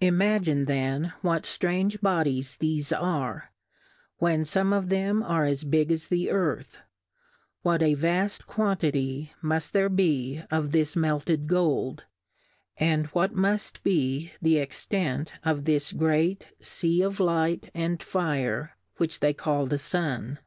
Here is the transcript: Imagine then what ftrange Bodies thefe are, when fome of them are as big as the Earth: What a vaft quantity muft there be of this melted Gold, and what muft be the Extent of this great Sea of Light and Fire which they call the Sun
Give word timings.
Imagine 0.00 0.64
then 0.64 1.12
what 1.20 1.42
ftrange 1.42 2.00
Bodies 2.00 2.56
thefe 2.56 2.90
are, 2.98 3.52
when 4.16 4.40
fome 4.44 4.72
of 4.74 4.88
them 4.88 5.22
are 5.22 5.44
as 5.44 5.64
big 5.64 5.92
as 5.92 6.08
the 6.08 6.30
Earth: 6.30 6.78
What 7.60 7.82
a 7.82 7.94
vaft 7.94 8.46
quantity 8.46 9.34
muft 9.44 9.72
there 9.72 9.90
be 9.90 10.42
of 10.50 10.72
this 10.72 10.96
melted 10.96 11.46
Gold, 11.48 12.04
and 12.78 13.08
what 13.08 13.34
muft 13.34 13.82
be 13.82 14.32
the 14.40 14.56
Extent 14.56 15.34
of 15.44 15.66
this 15.66 15.92
great 15.92 16.46
Sea 16.60 17.02
of 17.02 17.20
Light 17.20 17.70
and 17.74 18.02
Fire 18.02 18.74
which 18.96 19.20
they 19.20 19.34
call 19.34 19.66
the 19.66 19.76
Sun 19.76 20.38